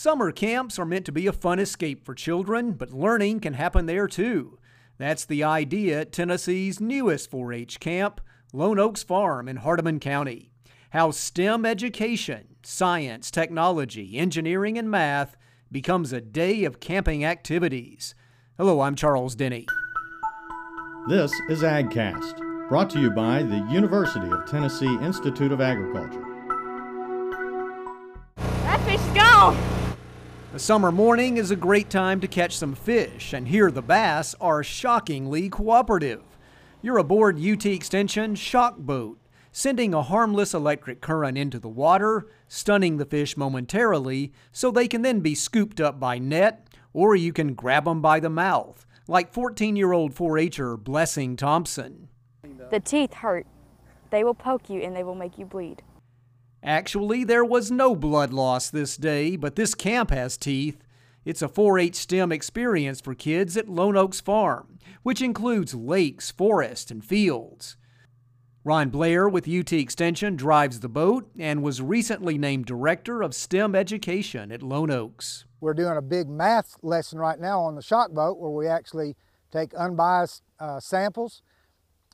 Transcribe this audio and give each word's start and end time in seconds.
Summer 0.00 0.30
camps 0.30 0.78
are 0.78 0.84
meant 0.84 1.04
to 1.06 1.10
be 1.10 1.26
a 1.26 1.32
fun 1.32 1.58
escape 1.58 2.04
for 2.04 2.14
children, 2.14 2.70
but 2.70 2.92
learning 2.92 3.40
can 3.40 3.54
happen 3.54 3.86
there 3.86 4.06
too. 4.06 4.56
That's 4.96 5.24
the 5.24 5.42
idea 5.42 6.02
at 6.02 6.12
Tennessee's 6.12 6.80
newest 6.80 7.28
4 7.32 7.52
H 7.52 7.80
camp, 7.80 8.20
Lone 8.52 8.78
Oaks 8.78 9.02
Farm 9.02 9.48
in 9.48 9.56
Hardeman 9.56 10.00
County. 10.00 10.52
How 10.90 11.10
STEM 11.10 11.66
education, 11.66 12.54
science, 12.62 13.28
technology, 13.32 14.16
engineering, 14.16 14.78
and 14.78 14.88
math 14.88 15.36
becomes 15.72 16.12
a 16.12 16.20
day 16.20 16.62
of 16.62 16.78
camping 16.78 17.24
activities. 17.24 18.14
Hello, 18.56 18.82
I'm 18.82 18.94
Charles 18.94 19.34
Denny. 19.34 19.66
This 21.08 21.32
is 21.48 21.62
AgCast, 21.62 22.68
brought 22.68 22.88
to 22.90 23.00
you 23.00 23.10
by 23.10 23.42
the 23.42 23.66
University 23.68 24.30
of 24.30 24.48
Tennessee 24.48 24.96
Institute 25.02 25.50
of 25.50 25.60
Agriculture. 25.60 26.22
That 28.36 28.80
fish 28.82 29.00
is 29.00 29.12
gone! 29.12 29.77
A 30.54 30.58
summer 30.58 30.90
morning 30.90 31.36
is 31.36 31.50
a 31.50 31.56
great 31.56 31.90
time 31.90 32.20
to 32.20 32.26
catch 32.26 32.56
some 32.56 32.74
fish, 32.74 33.34
and 33.34 33.48
here 33.48 33.70
the 33.70 33.82
bass 33.82 34.34
are 34.40 34.64
shockingly 34.64 35.50
cooperative. 35.50 36.22
You're 36.80 36.96
aboard 36.96 37.38
UT 37.38 37.66
Extension 37.66 38.34
Shock 38.34 38.78
Boat, 38.78 39.18
sending 39.52 39.92
a 39.92 40.02
harmless 40.02 40.54
electric 40.54 41.02
current 41.02 41.36
into 41.36 41.58
the 41.58 41.68
water, 41.68 42.28
stunning 42.48 42.96
the 42.96 43.04
fish 43.04 43.36
momentarily 43.36 44.32
so 44.50 44.70
they 44.70 44.88
can 44.88 45.02
then 45.02 45.20
be 45.20 45.34
scooped 45.34 45.82
up 45.82 46.00
by 46.00 46.18
net, 46.18 46.66
or 46.94 47.14
you 47.14 47.34
can 47.34 47.52
grab 47.52 47.84
them 47.84 48.00
by 48.00 48.18
the 48.18 48.30
mouth, 48.30 48.86
like 49.06 49.34
14 49.34 49.76
year 49.76 49.92
old 49.92 50.14
4 50.14 50.38
H'er 50.38 50.78
Blessing 50.78 51.36
Thompson. 51.36 52.08
The 52.70 52.80
teeth 52.80 53.12
hurt. 53.12 53.46
They 54.10 54.24
will 54.24 54.34
poke 54.34 54.70
you 54.70 54.80
and 54.80 54.96
they 54.96 55.04
will 55.04 55.14
make 55.14 55.36
you 55.36 55.44
bleed. 55.44 55.82
Actually, 56.62 57.24
there 57.24 57.44
was 57.44 57.70
no 57.70 57.94
blood 57.94 58.32
loss 58.32 58.68
this 58.70 58.96
day, 58.96 59.36
but 59.36 59.56
this 59.56 59.74
camp 59.74 60.10
has 60.10 60.36
teeth. 60.36 60.82
It's 61.24 61.42
a 61.42 61.48
4 61.48 61.78
H 61.78 61.94
STEM 61.94 62.32
experience 62.32 63.00
for 63.00 63.14
kids 63.14 63.56
at 63.56 63.68
Lone 63.68 63.96
Oaks 63.96 64.20
Farm, 64.20 64.78
which 65.02 65.22
includes 65.22 65.74
lakes, 65.74 66.30
forests, 66.30 66.90
and 66.90 67.04
fields. 67.04 67.76
Ron 68.64 68.90
Blair 68.90 69.28
with 69.28 69.48
UT 69.48 69.72
Extension 69.72 70.36
drives 70.36 70.80
the 70.80 70.88
boat 70.88 71.30
and 71.38 71.62
was 71.62 71.80
recently 71.80 72.36
named 72.36 72.66
Director 72.66 73.22
of 73.22 73.34
STEM 73.34 73.74
Education 73.74 74.50
at 74.50 74.62
Lone 74.62 74.90
Oaks. 74.90 75.44
We're 75.60 75.74
doing 75.74 75.96
a 75.96 76.02
big 76.02 76.28
math 76.28 76.76
lesson 76.82 77.18
right 77.18 77.38
now 77.38 77.60
on 77.60 77.76
the 77.76 77.82
shock 77.82 78.10
boat 78.10 78.38
where 78.38 78.50
we 78.50 78.66
actually 78.66 79.16
take 79.50 79.74
unbiased 79.74 80.42
uh, 80.60 80.80
samples 80.80 81.42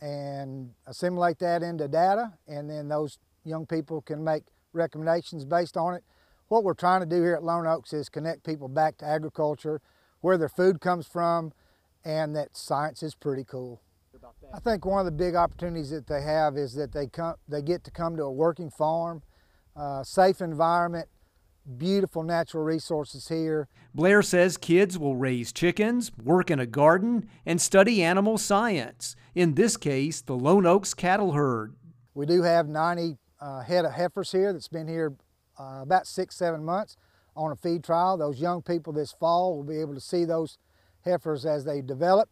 and 0.00 0.72
assimilate 0.86 1.38
that 1.38 1.62
into 1.62 1.86
data 1.88 2.34
and 2.48 2.68
then 2.68 2.88
those 2.88 3.18
young 3.44 3.66
people 3.66 4.02
can 4.02 4.22
make 4.22 4.44
recommendations 4.72 5.44
based 5.44 5.76
on 5.76 5.94
it. 5.94 6.04
What 6.48 6.64
we're 6.64 6.74
trying 6.74 7.00
to 7.00 7.06
do 7.06 7.22
here 7.22 7.34
at 7.34 7.42
Lone 7.42 7.66
Oaks 7.66 7.92
is 7.92 8.08
connect 8.08 8.44
people 8.44 8.68
back 8.68 8.98
to 8.98 9.06
agriculture, 9.06 9.80
where 10.20 10.36
their 10.36 10.48
food 10.48 10.80
comes 10.80 11.06
from, 11.06 11.52
and 12.04 12.36
that 12.36 12.56
science 12.56 13.02
is 13.02 13.14
pretty 13.14 13.44
cool. 13.44 13.80
I 14.54 14.60
think 14.60 14.84
one 14.84 15.00
of 15.00 15.06
the 15.06 15.12
big 15.12 15.34
opportunities 15.34 15.90
that 15.90 16.06
they 16.06 16.22
have 16.22 16.56
is 16.56 16.74
that 16.74 16.92
they 16.92 17.06
come, 17.06 17.36
they 17.48 17.62
get 17.62 17.84
to 17.84 17.90
come 17.90 18.16
to 18.16 18.24
a 18.24 18.30
working 18.30 18.70
farm, 18.70 19.22
uh, 19.74 20.04
safe 20.04 20.40
environment, 20.40 21.08
beautiful 21.78 22.22
natural 22.22 22.62
resources 22.62 23.28
here. 23.28 23.68
Blair 23.94 24.22
says 24.22 24.56
kids 24.56 24.98
will 24.98 25.16
raise 25.16 25.52
chickens, 25.52 26.12
work 26.22 26.50
in 26.50 26.60
a 26.60 26.66
garden, 26.66 27.28
and 27.46 27.60
study 27.60 28.02
animal 28.02 28.36
science. 28.36 29.16
In 29.34 29.54
this 29.54 29.76
case, 29.76 30.20
the 30.20 30.36
Lone 30.36 30.66
Oaks 30.66 30.92
cattle 30.92 31.32
herd. 31.32 31.74
We 32.14 32.26
do 32.26 32.42
have 32.42 32.68
90 32.68 33.16
uh, 33.42 33.60
head 33.60 33.84
of 33.84 33.92
heifers 33.92 34.30
here 34.32 34.52
that's 34.52 34.68
been 34.68 34.86
here 34.86 35.14
uh, 35.58 35.80
about 35.82 36.06
six, 36.06 36.36
seven 36.36 36.64
months 36.64 36.96
on 37.36 37.50
a 37.50 37.56
feed 37.56 37.82
trial. 37.82 38.16
Those 38.16 38.40
young 38.40 38.62
people 38.62 38.92
this 38.92 39.12
fall 39.12 39.56
will 39.56 39.64
be 39.64 39.80
able 39.80 39.94
to 39.94 40.00
see 40.00 40.24
those 40.24 40.58
heifers 41.04 41.44
as 41.44 41.64
they 41.64 41.82
develop. 41.82 42.28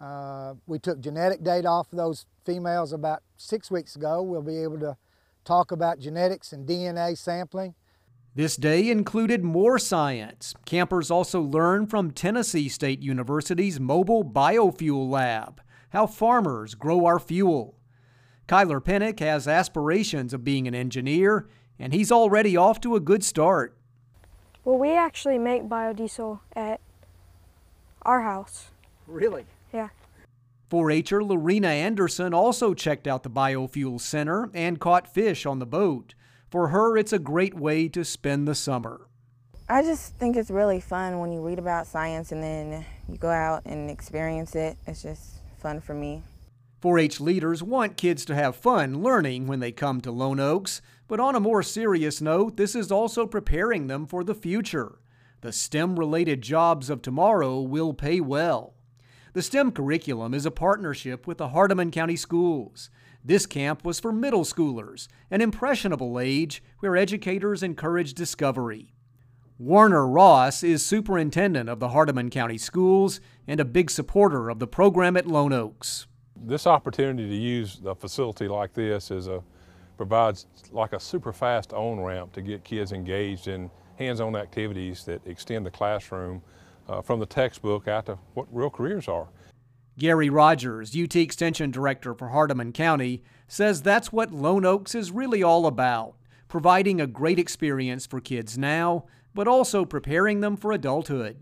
Uh, 0.00 0.54
we 0.66 0.78
took 0.78 1.00
genetic 1.00 1.42
data 1.42 1.68
off 1.68 1.90
of 1.92 1.96
those 1.96 2.26
females 2.44 2.92
about 2.92 3.22
six 3.36 3.70
weeks 3.70 3.96
ago. 3.96 4.22
We'll 4.22 4.42
be 4.42 4.62
able 4.62 4.78
to 4.80 4.96
talk 5.44 5.72
about 5.72 5.98
genetics 5.98 6.52
and 6.52 6.68
DNA 6.68 7.16
sampling. 7.16 7.74
This 8.34 8.56
day 8.56 8.90
included 8.90 9.44
more 9.44 9.78
science. 9.78 10.54
Campers 10.66 11.10
also 11.10 11.40
learned 11.40 11.88
from 11.88 12.10
Tennessee 12.10 12.68
State 12.68 13.00
University's 13.00 13.78
Mobile 13.78 14.24
Biofuel 14.24 15.08
Lab 15.08 15.62
how 15.90 16.08
farmers 16.08 16.74
grow 16.74 17.06
our 17.06 17.20
fuel. 17.20 17.78
Kyler 18.46 18.82
Pennick 18.82 19.20
has 19.20 19.48
aspirations 19.48 20.34
of 20.34 20.44
being 20.44 20.68
an 20.68 20.74
engineer, 20.74 21.46
and 21.78 21.92
he's 21.92 22.12
already 22.12 22.56
off 22.56 22.80
to 22.82 22.94
a 22.94 23.00
good 23.00 23.24
start. 23.24 23.76
Well, 24.64 24.78
we 24.78 24.92
actually 24.92 25.38
make 25.38 25.64
biodiesel 25.64 26.40
at 26.54 26.80
our 28.02 28.22
house. 28.22 28.70
Really? 29.06 29.46
Yeah. 29.72 29.88
4-H'er 30.70 31.22
Lorena 31.22 31.68
Anderson 31.68 32.34
also 32.34 32.74
checked 32.74 33.06
out 33.06 33.22
the 33.22 33.30
biofuel 33.30 34.00
center 34.00 34.50
and 34.54 34.80
caught 34.80 35.12
fish 35.12 35.46
on 35.46 35.58
the 35.58 35.66
boat. 35.66 36.14
For 36.50 36.68
her, 36.68 36.96
it's 36.96 37.12
a 37.12 37.18
great 37.18 37.54
way 37.54 37.88
to 37.88 38.04
spend 38.04 38.46
the 38.46 38.54
summer. 38.54 39.08
I 39.68 39.82
just 39.82 40.16
think 40.16 40.36
it's 40.36 40.50
really 40.50 40.80
fun 40.80 41.18
when 41.18 41.32
you 41.32 41.40
read 41.40 41.58
about 41.58 41.86
science 41.86 42.32
and 42.32 42.42
then 42.42 42.84
you 43.08 43.16
go 43.16 43.30
out 43.30 43.62
and 43.64 43.90
experience 43.90 44.54
it. 44.54 44.76
It's 44.86 45.02
just 45.02 45.36
fun 45.58 45.80
for 45.80 45.94
me. 45.94 46.22
4 46.84 46.98
H 46.98 47.18
leaders 47.18 47.62
want 47.62 47.96
kids 47.96 48.26
to 48.26 48.34
have 48.34 48.54
fun 48.54 49.02
learning 49.02 49.46
when 49.46 49.58
they 49.58 49.72
come 49.72 50.02
to 50.02 50.10
Lone 50.10 50.38
Oaks, 50.38 50.82
but 51.08 51.18
on 51.18 51.34
a 51.34 51.40
more 51.40 51.62
serious 51.62 52.20
note, 52.20 52.58
this 52.58 52.74
is 52.74 52.92
also 52.92 53.26
preparing 53.26 53.86
them 53.86 54.06
for 54.06 54.22
the 54.22 54.34
future. 54.34 54.98
The 55.40 55.50
STEM 55.50 55.98
related 55.98 56.42
jobs 56.42 56.90
of 56.90 57.00
tomorrow 57.00 57.62
will 57.62 57.94
pay 57.94 58.20
well. 58.20 58.74
The 59.32 59.40
STEM 59.40 59.72
curriculum 59.72 60.34
is 60.34 60.44
a 60.44 60.50
partnership 60.50 61.26
with 61.26 61.38
the 61.38 61.48
Hardeman 61.48 61.90
County 61.90 62.16
Schools. 62.16 62.90
This 63.24 63.46
camp 63.46 63.82
was 63.82 63.98
for 63.98 64.12
middle 64.12 64.44
schoolers, 64.44 65.08
an 65.30 65.40
impressionable 65.40 66.20
age 66.20 66.62
where 66.80 66.98
educators 66.98 67.62
encourage 67.62 68.12
discovery. 68.12 68.92
Warner 69.58 70.06
Ross 70.06 70.62
is 70.62 70.84
superintendent 70.84 71.70
of 71.70 71.80
the 71.80 71.88
Hardeman 71.88 72.28
County 72.30 72.58
Schools 72.58 73.20
and 73.48 73.58
a 73.58 73.64
big 73.64 73.90
supporter 73.90 74.50
of 74.50 74.58
the 74.58 74.66
program 74.66 75.16
at 75.16 75.26
Lone 75.26 75.54
Oaks. 75.54 76.06
This 76.36 76.66
opportunity 76.66 77.28
to 77.28 77.34
use 77.34 77.80
a 77.84 77.94
facility 77.94 78.48
like 78.48 78.74
this 78.74 79.10
is 79.10 79.28
a, 79.28 79.42
provides 79.96 80.46
like 80.72 80.92
a 80.92 81.00
super 81.00 81.32
fast 81.32 81.72
on-ramp 81.72 82.32
to 82.32 82.42
get 82.42 82.64
kids 82.64 82.92
engaged 82.92 83.48
in 83.48 83.70
hands-on 83.96 84.34
activities 84.34 85.04
that 85.04 85.24
extend 85.26 85.64
the 85.64 85.70
classroom 85.70 86.42
uh, 86.88 87.00
from 87.00 87.20
the 87.20 87.26
textbook 87.26 87.88
out 87.88 88.06
to 88.06 88.18
what 88.34 88.46
real 88.50 88.68
careers 88.68 89.08
are. 89.08 89.28
Gary 89.96 90.28
Rogers, 90.28 90.96
UT 90.96 91.14
Extension 91.14 91.70
Director 91.70 92.14
for 92.14 92.28
Hardeman 92.28 92.74
County, 92.74 93.22
says 93.46 93.80
that's 93.80 94.12
what 94.12 94.32
Lone 94.32 94.64
Oaks 94.64 94.94
is 94.94 95.12
really 95.12 95.42
all 95.42 95.66
about, 95.66 96.16
providing 96.48 97.00
a 97.00 97.06
great 97.06 97.38
experience 97.38 98.04
for 98.04 98.20
kids 98.20 98.58
now, 98.58 99.04
but 99.34 99.46
also 99.46 99.84
preparing 99.84 100.40
them 100.40 100.56
for 100.56 100.72
adulthood. 100.72 101.36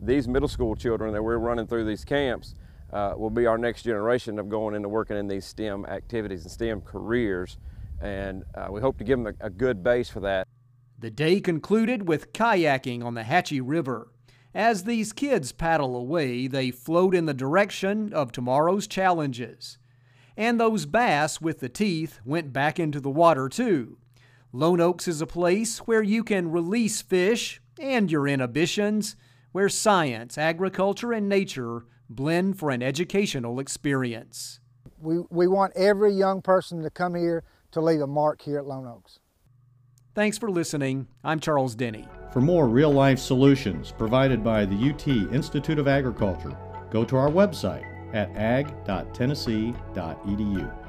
These 0.00 0.28
middle 0.28 0.48
school 0.48 0.76
children 0.76 1.12
that 1.14 1.22
we're 1.22 1.38
running 1.38 1.66
through 1.66 1.84
these 1.84 2.04
camps 2.04 2.54
uh, 2.92 3.14
will 3.16 3.30
be 3.30 3.46
our 3.46 3.58
next 3.58 3.82
generation 3.82 4.38
of 4.38 4.48
going 4.48 4.74
into 4.74 4.88
working 4.88 5.16
in 5.16 5.26
these 5.26 5.44
STEM 5.44 5.86
activities 5.86 6.42
and 6.42 6.50
STEM 6.50 6.80
careers. 6.82 7.58
And 8.00 8.44
uh, 8.54 8.68
we 8.70 8.80
hope 8.80 8.98
to 8.98 9.04
give 9.04 9.18
them 9.18 9.34
a, 9.40 9.46
a 9.46 9.50
good 9.50 9.82
base 9.82 10.08
for 10.08 10.20
that. 10.20 10.46
The 10.98 11.10
day 11.10 11.40
concluded 11.40 12.08
with 12.08 12.32
kayaking 12.32 13.04
on 13.04 13.14
the 13.14 13.24
Hatchie 13.24 13.60
River. 13.60 14.08
As 14.54 14.84
these 14.84 15.12
kids 15.12 15.52
paddle 15.52 15.94
away, 15.94 16.46
they 16.46 16.70
float 16.70 17.14
in 17.14 17.26
the 17.26 17.34
direction 17.34 18.12
of 18.14 18.32
tomorrow's 18.32 18.86
challenges. 18.86 19.76
And 20.36 20.58
those 20.58 20.86
bass 20.86 21.40
with 21.40 21.60
the 21.60 21.68
teeth 21.68 22.20
went 22.24 22.52
back 22.52 22.78
into 22.78 23.00
the 23.00 23.10
water 23.10 23.48
too. 23.48 23.98
Lone 24.52 24.80
Oaks 24.80 25.06
is 25.06 25.20
a 25.20 25.26
place 25.26 25.78
where 25.80 26.02
you 26.02 26.24
can 26.24 26.50
release 26.50 27.02
fish 27.02 27.60
and 27.78 28.10
your 28.10 28.26
inhibitions, 28.26 29.16
where 29.52 29.68
science, 29.68 30.38
agriculture, 30.38 31.12
and 31.12 31.28
nature 31.28 31.84
blend 32.08 32.58
for 32.58 32.70
an 32.70 32.82
educational 32.82 33.60
experience. 33.60 34.60
We, 35.00 35.20
we 35.30 35.46
want 35.46 35.72
every 35.76 36.12
young 36.12 36.42
person 36.42 36.82
to 36.82 36.90
come 36.90 37.14
here 37.14 37.44
to 37.72 37.80
leave 37.80 38.00
a 38.00 38.06
mark 38.06 38.42
here 38.42 38.58
at 38.58 38.66
Lone 38.66 38.86
Oaks. 38.86 39.20
Thanks 40.14 40.38
for 40.38 40.50
listening. 40.50 41.08
I'm 41.22 41.40
Charles 41.40 41.74
Denny. 41.74 42.08
For 42.32 42.40
more 42.40 42.68
real 42.68 42.92
life 42.92 43.18
solutions 43.18 43.92
provided 43.92 44.42
by 44.42 44.64
the 44.64 44.90
UT 44.90 45.06
Institute 45.06 45.78
of 45.78 45.88
Agriculture, 45.88 46.56
go 46.90 47.04
to 47.04 47.16
our 47.16 47.28
website 47.28 47.84
at 48.14 48.34
ag.tennessee.edu. 48.36 50.85